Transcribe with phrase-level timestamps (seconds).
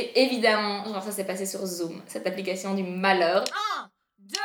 [0.00, 3.42] Et évidemment, genre ça s'est passé sur Zoom, cette application du malheur.
[3.80, 3.90] 1,
[4.20, 4.38] 2,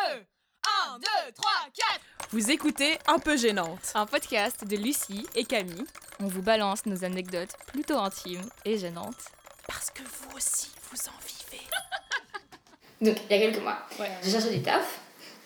[0.96, 2.00] 1, 2, 3, 4
[2.32, 3.92] Vous écoutez Un peu gênante.
[3.93, 5.85] Un podcast de Lucie et Camille.
[6.19, 9.29] On vous balance nos anecdotes plutôt intimes et gênantes.
[9.68, 11.63] Parce que vous aussi, vous en vivez.
[13.05, 13.77] Donc, il y a quelques mois,
[14.23, 15.01] j'ai cherché du taf.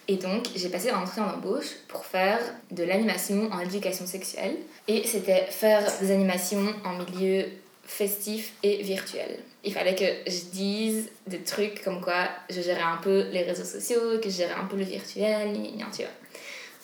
[0.07, 2.39] Et donc, j'ai passé un entretien d'embauche pour faire
[2.71, 4.55] de l'animation en éducation sexuelle.
[4.87, 7.45] Et c'était faire des animations en milieu
[7.87, 9.39] festif et virtuel.
[9.63, 13.63] Il fallait que je dise des trucs comme quoi je gérais un peu les réseaux
[13.63, 15.57] sociaux, que je gérais un peu le virtuel,
[15.95, 16.11] tu vois.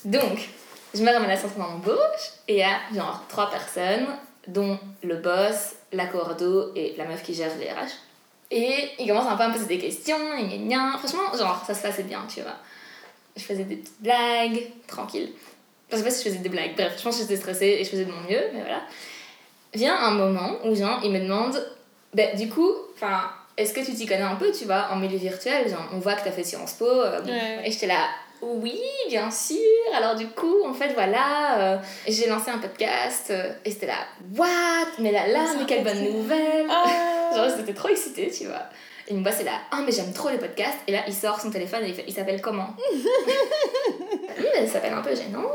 [0.05, 0.49] Donc,
[0.93, 4.07] je me ramène à l'entretien d'embauche et il y a genre trois personnes,
[4.47, 7.91] dont le boss, la cordo et la meuf qui gère les RH.
[8.51, 11.73] Et ils commencent un peu à me poser des questions, et gna Franchement, genre, ça
[11.73, 12.57] se passait bien, tu vois.
[13.35, 15.31] Je faisais des petites blagues, tranquille.
[15.91, 17.83] Je sais pas si je faisais des blagues, bref, je pense que j'étais stressée et
[17.83, 18.83] je faisais de mon mieux, mais voilà.
[19.73, 21.63] Vient un moment où, genre, ils me demandent,
[22.13, 25.17] ben, du coup, enfin, est-ce que tu t'y connais un peu, tu vois, en milieu
[25.17, 26.85] virtuel Genre, on voit que t'as fait Sciences Po.
[26.85, 27.21] Euh,
[27.63, 28.07] et j'étais là,
[28.41, 29.57] oui, bien sûr.
[29.95, 33.99] Alors du coup, en fait, voilà, euh, j'ai lancé un podcast euh, et c'était là,
[34.35, 34.91] what?
[34.99, 37.35] Mais là, là, mais quelle bonne nouvelle ah.
[37.35, 38.63] Genre, j'étais trop excitée, tu vois.
[39.07, 40.79] Et me voit, c'est là, ah, mais j'aime trop les podcasts.
[40.87, 42.75] Et là, il sort son téléphone et il, fait, il s'appelle comment?
[44.61, 45.49] Il s'appelle un peu gênant.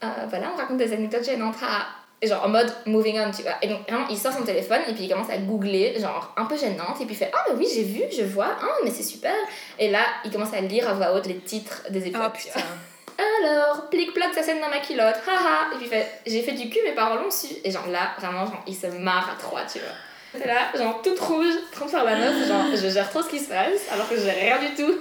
[0.00, 1.56] Voilà, on raconte des anecdotes gênantes.
[1.62, 1.86] Ah,
[2.26, 3.56] genre en mode moving on, tu vois.
[3.62, 6.46] Et donc, vraiment, il sort son téléphone et puis il commence à googler, genre un
[6.46, 8.90] peu gênante, et puis il fait Ah, mais oui, j'ai vu, je vois, ah, mais
[8.90, 9.34] c'est super.
[9.78, 12.22] Et là, il commence à lire à voix haute les titres des épisodes.
[12.24, 12.60] Oh putain.
[13.44, 15.74] Alors, plic-ploc, ça scène dans ma culotte, haha.
[15.74, 17.48] Et puis il fait J'ai fait du cul, mes parents l'ont su.
[17.64, 19.88] Et genre là, vraiment, genre, il se marre à trois, tu vois.
[20.32, 23.48] C'est là, genre toute rouge, faire la note, genre je gère trop ce qui se
[23.48, 25.00] passe, alors que je gère rien du tout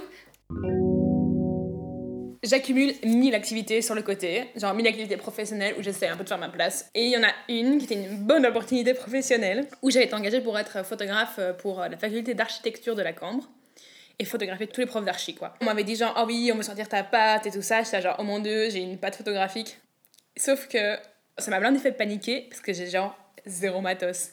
[2.43, 6.29] j'accumule mille activités sur le côté, genre mille activités professionnelles où j'essaie un peu de
[6.29, 6.89] faire ma place.
[6.93, 10.13] Et il y en a une qui était une bonne opportunité professionnelle où j'avais été
[10.13, 13.49] engagée pour être photographe pour la faculté d'architecture de la Cambre
[14.19, 15.53] et photographier tous les profs d'archi quoi.
[15.61, 18.01] On m'avait dit genre oh oui, on veut sortir ta patte et tout ça, j'étais
[18.01, 19.77] genre oh mon dieu, j'ai une patte photographique.
[20.35, 20.97] Sauf que
[21.37, 24.31] ça m'a blindé fait paniquer parce que j'ai genre zéro matos.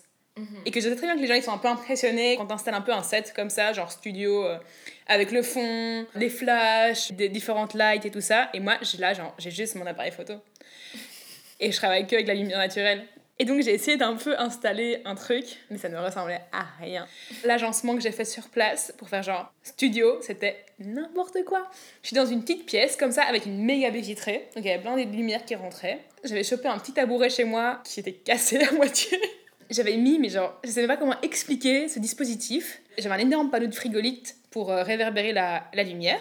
[0.66, 2.46] Et que je sais très bien que les gens ils sont un peu impressionnés quand
[2.46, 4.58] t'installes un peu un set comme ça, genre studio, euh,
[5.06, 8.48] avec le fond, les flashs, des différentes lights et tout ça.
[8.52, 10.34] Et moi, là, j'ai juste mon appareil photo.
[11.60, 13.04] Et je travaille que avec la lumière naturelle.
[13.38, 17.06] Et donc j'ai essayé d'un peu installer un truc, mais ça ne ressemblait à rien.
[17.44, 21.68] L'agencement que j'ai fait sur place pour faire genre studio, c'était n'importe quoi.
[22.02, 24.66] Je suis dans une petite pièce comme ça avec une méga baie vitrée, donc il
[24.66, 25.98] y avait plein de lumières qui rentraient.
[26.22, 29.20] J'avais chopé un petit tabouret chez moi qui était cassé à moitié
[29.70, 32.80] j'avais mis, mais genre, je savais pas comment expliquer ce dispositif.
[32.98, 36.20] J'avais un énorme panneau de frigolite pour euh, réverbérer la, la lumière.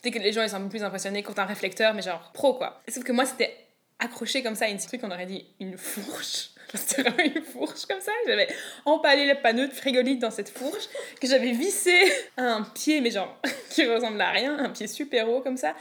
[0.00, 2.02] Peut-être que les gens ils sont un peu plus impressionnés quand t'as un réflecteur, mais
[2.02, 2.80] genre pro quoi.
[2.88, 3.54] Sauf que moi c'était
[3.98, 6.50] accroché comme ça à une truc qu'on aurait dit une fourche.
[6.74, 8.12] C'était vraiment une fourche comme ça.
[8.26, 8.46] J'avais
[8.84, 10.86] empalé le panneau de frigolite dans cette fourche
[11.20, 11.98] que j'avais vissé
[12.36, 13.40] à un pied, mais genre
[13.70, 15.74] qui ressemble à rien, un pied super haut comme ça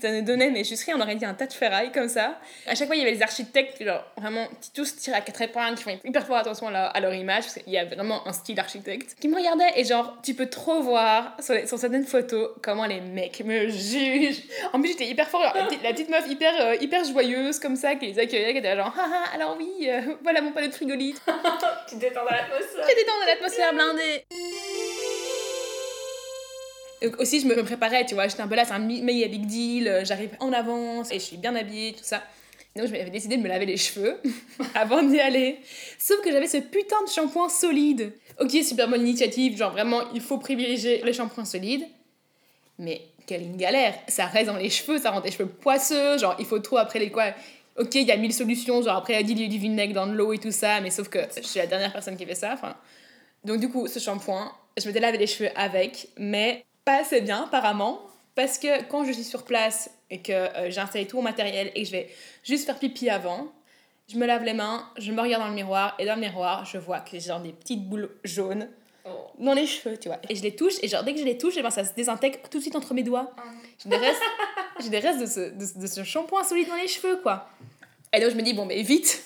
[0.00, 2.38] ça nous donnait, mais juste rien, on aurait dit un tas de ferraille comme ça.
[2.66, 5.42] À chaque fois, il y avait les architectes, genre vraiment, qui tous tirent à quatre
[5.42, 8.32] épingles, qui font hyper fort attention à leur, image, parce qu'il y a vraiment un
[8.32, 12.50] style architecte, qui me regardait et genre, tu peux trop voir sur, sur certaines photos
[12.62, 14.42] comment les mecs me jugent.
[14.72, 18.06] En plus, j'étais hyper fort, la, petite, meuf hyper, euh, hyper joyeuse comme ça, qui
[18.06, 21.20] les accueillait, qui était genre, haha, alors oui, euh, voilà mon panneau de frigolite.
[21.88, 22.86] tu détends dans l'atmosphère.
[22.88, 24.24] Tu détends dans l'atmosphère blindée
[27.18, 29.88] aussi, je me préparais, tu vois, j'étais un peu là, c'est un méga big deal,
[29.88, 32.22] euh, j'arrive en avance et je suis bien habillée, tout ça.
[32.76, 34.20] Donc, je m'avais décidé de me laver les cheveux
[34.74, 35.58] avant d'y aller.
[35.98, 38.12] Sauf que j'avais ce putain de shampoing solide.
[38.40, 41.84] Ok, super bonne initiative, genre vraiment, il faut privilégier les shampoings solides.
[42.78, 46.44] Mais quelle galère Ça reste dans les cheveux, ça rend tes cheveux poisseux, genre il
[46.44, 47.26] faut trop après les quoi.
[47.78, 50.38] Ok, il y a mille solutions, genre après, a du vinaigre dans de l'eau et
[50.38, 52.52] tout ça, mais sauf que je suis la dernière personne qui fait ça.
[52.52, 52.76] Enfin,
[53.44, 57.44] donc, du coup, ce shampoing, je m'étais lavé les cheveux avec, mais pas assez bien
[57.44, 58.02] apparemment
[58.34, 61.70] parce que quand je suis sur place et que euh, j'ai installé tout mon matériel
[61.74, 62.10] et que je vais
[62.42, 63.52] juste faire pipi avant,
[64.08, 66.64] je me lave les mains, je me regarde dans le miroir et dans le miroir,
[66.64, 68.68] je vois que j'ai genre des petites boules jaunes
[69.04, 69.10] oh.
[69.38, 70.18] dans les cheveux, tu vois.
[70.28, 71.84] Et je les touche et genre dès que je les touche, et eh ben, ça
[71.84, 73.32] se désintègre tout de suite entre mes doigts.
[73.36, 73.42] Ah.
[73.82, 74.22] J'ai des restes,
[74.80, 77.48] j'ai des restes de, ce, de, ce shampoing solide dans les cheveux, quoi.
[78.12, 79.22] Et donc je me dis, bon, mais vite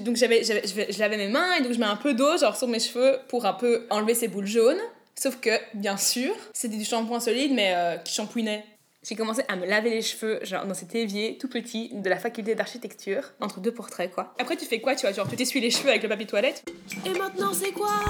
[0.00, 2.56] donc j'avais, j'avais, je lavais mes mains et donc je mets un peu d'eau genre
[2.56, 4.80] sur mes cheveux pour un peu enlever ces boules jaunes.
[5.16, 8.64] Sauf que, bien sûr, c'était du shampoing solide, mais euh, qui shampouinait.
[9.06, 12.18] J'ai commencé à me laver les cheveux, genre dans cet évier tout petit de la
[12.18, 14.34] faculté d'architecture, entre deux portraits, quoi.
[14.38, 16.64] Après, tu fais quoi, tu vois Genre, tu t'essuies les cheveux avec le papier toilette?
[17.04, 18.00] Et maintenant, c'est quoi?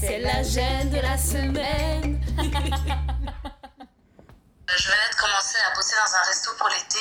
[0.00, 2.20] C'est la gêne de la semaine
[4.74, 6.98] Je venais de commencer à bosser dans un resto pour l'été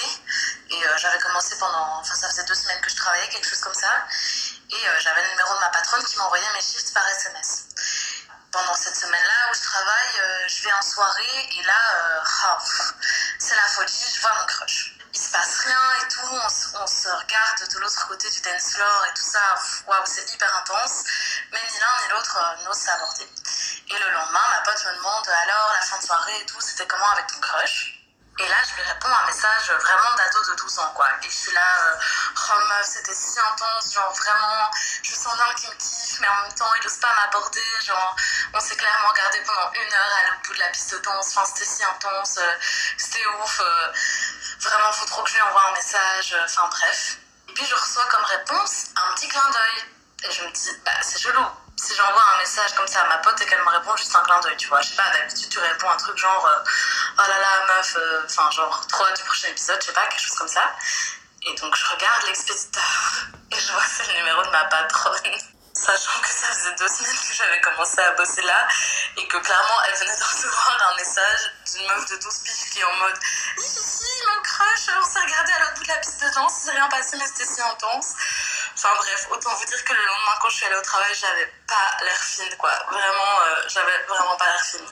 [0.70, 3.62] et euh, j'avais commencé pendant, enfin ça faisait deux semaines que je travaillais, quelque chose
[3.62, 4.06] comme ça.
[4.70, 7.70] Et euh, j'avais le numéro de ma patronne qui m'envoyait mes shifts par SMS.
[8.76, 12.58] Cette semaine-là où je travaille, euh, je vais en soirée et là, euh, ah,
[13.40, 14.96] c'est la folie, je vois mon crush.
[15.14, 19.06] Il se passe rien et tout, on, se regarde de l'autre côté du dance floor
[19.06, 19.56] et tout ça,
[19.88, 21.04] waouh, c'est hyper intense.
[21.52, 23.30] Mais ni l'un ni l'autre euh, n'ose s'aborder.
[23.90, 26.88] Et le lendemain, ma pote me demande alors, la fin de soirée et tout, c'était
[26.88, 27.98] comment avec ton crush?
[28.40, 31.08] Et là, je lui réponds un message vraiment d'ado de 12 ans, quoi.
[31.22, 31.98] Et je suis là,
[32.36, 34.72] oh meuf, c'était si intense, genre vraiment,
[35.04, 38.16] je sens bien qu'il me kiffe, mais en même temps, il n'ose pas m'aborder, genre,
[38.54, 41.36] on s'est clairement regardé pendant une heure à l'autre bout de la piste de danse,
[41.36, 42.54] enfin, c'était si intense, euh,
[42.98, 43.88] c'était ouf, euh,
[44.60, 47.18] vraiment, faut trop que je lui envoie un message, enfin, bref.
[47.50, 49.86] Et puis, je reçois comme réponse un petit clin d'œil.
[50.24, 51.44] Et je me dis, bah, c'est chelou
[51.82, 54.22] si j'envoie un message comme ça à ma pote et qu'elle me répond juste un
[54.22, 54.82] clin d'œil, tu vois.
[54.82, 56.64] Je sais pas, d'habitude tu réponds un truc genre euh,
[57.18, 60.22] oh là là meuf, euh, enfin genre trop du prochain épisode, je sais pas, quelque
[60.22, 60.72] chose comme ça.
[61.48, 65.38] Et donc je regarde l'expéditeur et je vois c'est le numéro de ma patronne.
[65.82, 68.68] Sachant que ça faisait deux semaines que j'avais commencé à bosser là
[69.18, 70.22] et que clairement elle venait de
[70.92, 73.18] un message d'une meuf de 12 piges qui est en mode
[73.58, 76.72] Ici, mon crush, on s'est regardé à l'autre bout de la piste de danse, c'est
[76.72, 78.14] rien passé mais c'était si intense.
[78.76, 81.52] Enfin bref, autant vous dire que le lendemain quand je suis allée au travail, j'avais
[81.68, 82.72] pas l'air fine quoi.
[82.92, 84.86] Vraiment, euh, j'avais vraiment pas l'air fine.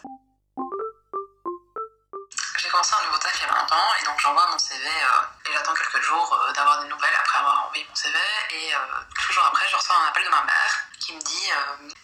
[2.80, 4.88] J'ai commencé un nouveau taf il y a 20 ans et donc j'envoie mon CV
[4.88, 8.18] euh, et j'attends quelques jours euh, d'avoir des nouvelles après avoir envoyé mon CV
[8.52, 8.72] et
[9.18, 11.52] quelques jours après je reçois un appel de ma mère qui me dit,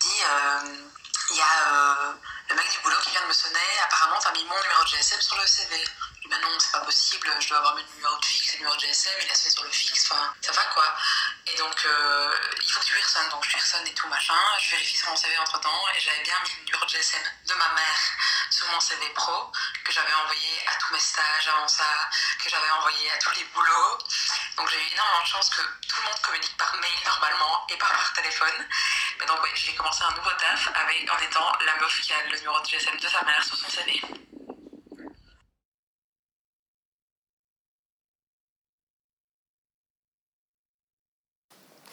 [0.01, 0.21] dit
[1.29, 2.13] il y a
[2.49, 4.89] le mec du boulot qui vient de me sonner, apparemment t'as mis mon numéro de
[4.89, 5.81] GSM sur le CV.
[6.21, 8.75] Dis bah non, c'est pas possible, je dois avoir mon numéro de fixe le numéro
[8.75, 10.93] de GSM, il a fait sur le fixe, enfin ça va quoi.
[11.47, 13.01] Et donc euh, il faut que tu lui
[13.31, 16.21] donc je lui et tout machin, je vérifie sur mon CV entre temps et j'avais
[16.23, 17.99] bien mis le numéro de GSM de ma mère
[18.55, 19.51] sur mon CV pro
[19.83, 22.07] que j'avais envoyé à tous mes stages avant ça,
[22.41, 23.97] que j'avais envoyé à tous les boulots.
[24.55, 27.75] Donc j'ai eu énormément de chance que tout le monde communique par mail normalement et
[27.75, 28.63] pas par téléphone.
[29.19, 32.23] Mais donc oui, j'ai commencé un nouveau taf avec, en étant la meuf qui a
[32.31, 34.01] le numéro de GSM de sa mère sur son CV.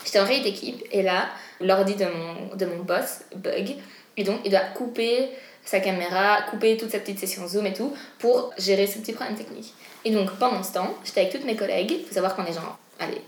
[0.04, 1.30] J'étais en réunion d'équipe et là,
[1.60, 3.82] l'ordi de mon, de mon boss bug
[4.16, 7.94] et donc il doit couper sa caméra, couper toute sa petite session Zoom et tout
[8.18, 9.74] pour gérer ce petit problème technique.
[10.04, 12.52] Et donc pendant ce temps, j'étais avec toutes mes collègues, il faut savoir qu'on est
[12.52, 13.22] genre, allez,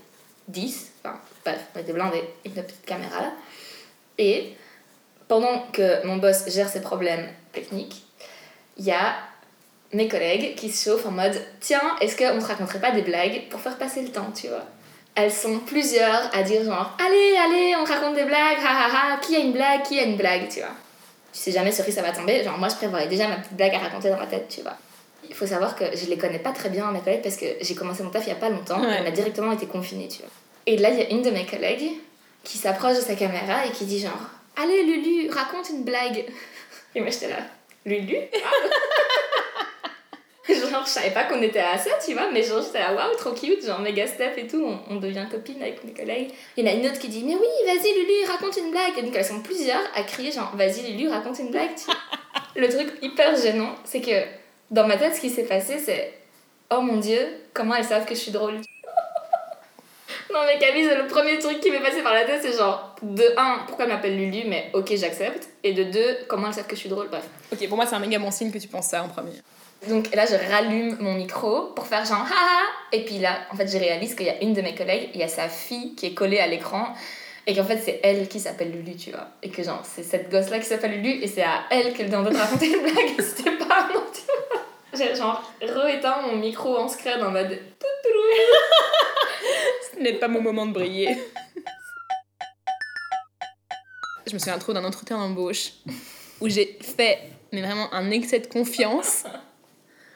[0.47, 3.31] 10, enfin bref, on était blindés avec notre petite caméra là.
[4.17, 4.53] Et
[5.27, 8.03] pendant que mon boss gère ses problèmes techniques,
[8.77, 9.15] il y a
[9.93, 13.47] mes collègues qui se chauffent en mode Tiens, est-ce qu'on se raconterait pas des blagues
[13.49, 14.65] pour faire passer le temps, tu vois?
[15.15, 19.17] Elles sont plusieurs à dire genre Allez, allez, on raconte des blagues, ha ha ha,
[19.17, 20.75] qui a une blague, qui a une blague, tu vois?
[21.35, 23.55] Tu sais jamais sur qui ça va tomber, genre moi je prévoyais déjà ma petite
[23.57, 24.77] blague à raconter dans ma tête, tu vois.
[25.27, 27.75] Il faut savoir que je les connais pas très bien, mes collègues, parce que j'ai
[27.75, 28.99] commencé mon taf il y a pas longtemps, Ouais.
[29.03, 30.29] on a directement été confinés, tu vois.
[30.65, 31.89] Et là, il y a une de mes collègues
[32.45, 34.17] qui s'approche de sa caméra et qui dit genre
[34.55, 36.23] Allez Lulu, raconte une blague.
[36.95, 37.39] Et moi j'étais là,
[37.85, 38.15] Lulu?
[40.75, 43.15] Genre je savais pas qu'on était à ça, tu vois, mais genre j'étais là, waouh,
[43.15, 46.31] trop cute, genre méga step et tout, on, devient copine avec mes collègues.
[46.57, 48.97] Il y en a une autre qui dit Mais oui, vas-y Lulu, raconte une blague.
[48.97, 51.75] Et donc elles sont plusieurs à crier genre Vas-y Lulu, raconte une blague.
[51.77, 51.95] tu vois.
[52.57, 54.25] Le truc hyper gênant, c'est que
[54.69, 56.13] dans ma tête, ce qui s'est passé, c'est
[56.69, 58.55] Oh mon dieu, comment elles savent que je suis drôle?
[60.33, 63.23] Non mais Camille, le premier truc qui m'est passé par la tête, c'est genre, de
[63.37, 65.47] 1, pourquoi elle m'appelle Lulu, mais ok, j'accepte.
[65.63, 67.23] Et de 2, comment elles savent que je suis drôle, bref.
[67.53, 69.31] Ok, pour moi, c'est un méga bon signe que tu penses ça en premier.
[69.89, 72.63] Donc là, je rallume mon micro pour faire genre haha.
[72.91, 75.19] Et puis là, en fait, je réalise qu'il y a une de mes collègues, il
[75.19, 76.93] y a sa fille qui est collée à l'écran.
[77.47, 79.27] Et qu'en fait, c'est elle qui s'appelle Lulu, tu vois.
[79.43, 82.31] Et que genre, c'est cette gosse-là qui s'appelle Lulu et c'est à elle qu'elle demande
[82.31, 83.19] de raconter une blague.
[83.19, 84.61] C'était pas à moi, tu vois.
[84.95, 87.59] J'ai genre re-éteint mon micro en scred en mode.
[89.93, 91.15] Ce n'est pas mon moment de briller.
[94.25, 95.73] Je me souviens trop d'un entretien d'embauche
[96.41, 97.19] où j'ai fait
[97.51, 99.23] mais vraiment un excès de confiance.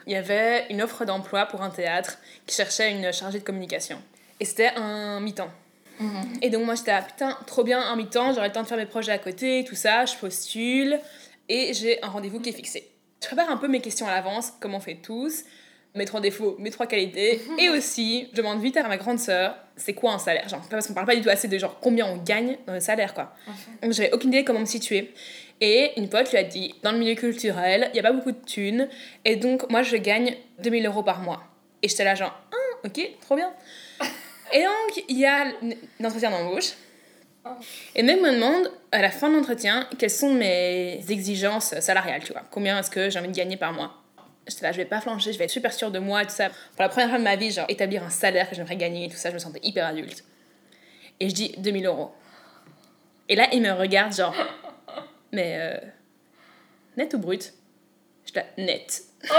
[0.10, 4.02] Il y avait une offre d'emploi pour un théâtre qui cherchait une chargée de communication.
[4.40, 5.52] Et c'était un mi-temps.
[6.42, 8.78] Et donc moi j'étais là, putain, trop bien, un mi-temps, j'aurai le temps de faire
[8.80, 11.00] mes projets à côté, tout ça, je postule,
[11.48, 12.90] et j'ai un rendez-vous qui est fixé.
[13.22, 15.44] Je prépare un peu mes questions à l'avance, comme on fait tous,
[15.94, 19.56] mes trois défauts, mes trois qualités, et aussi, je demande vite à ma grande sœur,
[19.76, 20.50] c'est quoi un salaire?
[20.50, 22.80] Genre, parce qu'on parle pas du tout assez de genre combien on gagne dans le
[22.80, 23.36] salaire, quoi.
[23.84, 25.14] Donc j'avais aucune idée comment me situer.
[25.62, 28.32] Et une pote lui a dit, dans le milieu culturel, il n'y a pas beaucoup
[28.32, 28.88] de thunes,
[29.26, 31.44] et donc moi je gagne 2000 euros par mois.
[31.82, 33.52] Et j'étais là genre, ah, ok, trop bien.
[34.52, 35.46] Et donc, il y a
[36.00, 36.74] l'entretien d'embauche.
[37.96, 42.24] Et le mec me demande, à la fin de l'entretien, quelles sont mes exigences salariales,
[42.24, 42.44] tu vois.
[42.52, 43.94] Combien est-ce que j'ai envie de gagner par mois?
[44.48, 46.34] J'étais là, je vais pas flancher, je vais être super sûre de moi et tout
[46.34, 46.50] ça.
[46.50, 49.10] Pour la première fois de ma vie, genre, établir un salaire que j'aimerais gagner et
[49.10, 50.24] tout ça, je me sentais hyper adulte.
[51.20, 52.12] Et je dis 2000 euros.
[53.30, 54.36] Et là, il me regarde, genre,
[55.32, 55.78] mais euh,
[56.98, 57.54] net ou brut?
[58.26, 59.04] J'étais net.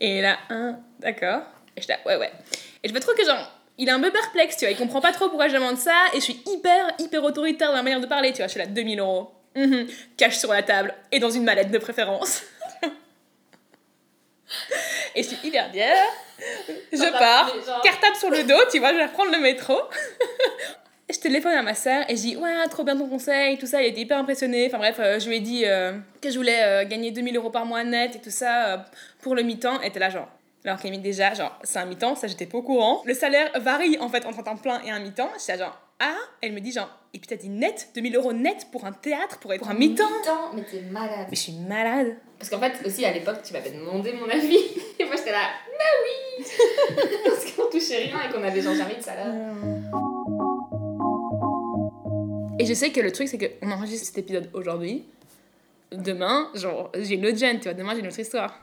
[0.00, 1.42] et là, un, d'accord.
[1.76, 2.32] Et j'étais ouais, ouais.
[2.82, 5.00] Et je me trouve que genre, il est un peu perplexe, tu vois, il comprend
[5.00, 8.00] pas trop pourquoi je demande ça, et je suis hyper, hyper autoritaire dans la manière
[8.00, 9.32] de parler, tu vois, je suis là, 2000 euros.
[9.56, 9.88] Mhm.
[10.16, 12.42] Cash sur la table, et dans une mallette de préférence.
[15.14, 15.94] et je suis hyper bien.
[16.92, 19.78] Je pars, cartable sur le dos, tu vois, je vais prendre le métro.
[21.12, 23.82] Je téléphone à ma soeur et je dis ouais trop bien ton conseil tout ça
[23.82, 26.62] il était hyper impressionné enfin bref euh, je lui ai dit euh, que je voulais
[26.62, 28.86] euh, gagner 2000 euros par mois net et tout ça
[29.22, 29.80] pour le mi-temps.
[29.82, 30.28] Et était là genre
[30.64, 33.02] alors qu'elle dit déjà genre c'est un mi-temps ça j'étais pas au courant.
[33.06, 35.30] Le salaire varie en fait entre un temps plein et un mi-temps.
[35.38, 38.66] J'étais genre ah elle me dit genre et puis t'as dit net 2000 euros net
[38.70, 40.04] pour un théâtre pour être pour un mi-temps.
[40.54, 41.26] mais t'es malade.
[41.28, 42.16] Mais je suis malade.
[42.38, 44.58] Parce qu'en fait aussi à l'époque tu m'avais demandé mon avis.
[44.98, 46.46] Et moi j'étais là mais oui!
[47.24, 49.26] Parce qu'on touchait rien et qu'on avait genre jamais de salaire
[52.60, 55.04] et je sais que le truc, c'est qu'on enregistre cet épisode aujourd'hui.
[55.92, 57.74] Demain, genre, j'ai une autre gêne, tu vois.
[57.74, 58.60] Demain, j'ai une autre histoire.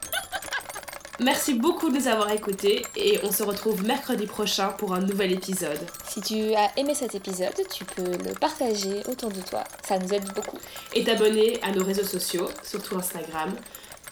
[1.20, 5.32] Merci beaucoup de nous avoir écoutés et on se retrouve mercredi prochain pour un nouvel
[5.32, 5.80] épisode.
[6.08, 9.64] Si tu as aimé cet épisode, tu peux le partager autour de toi.
[9.84, 10.60] Ça nous aide beaucoup.
[10.94, 13.52] Et t'abonner à nos réseaux sociaux, surtout Instagram,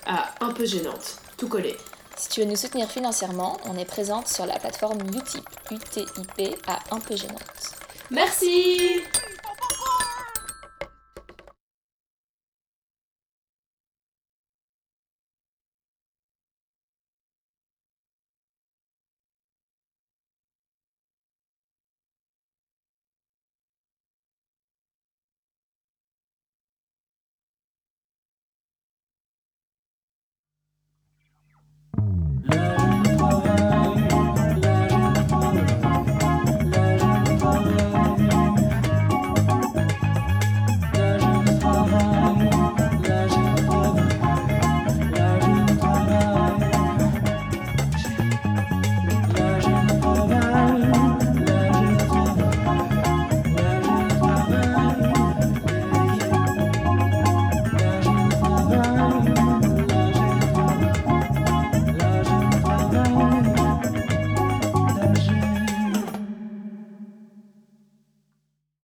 [0.08, 1.78] à Un peu gênante, tout collé.
[2.18, 6.80] Si tu veux nous soutenir financièrement, on est présente sur la plateforme Utip, UTIP à
[6.90, 7.76] Un peu gênante.
[8.10, 9.04] Merci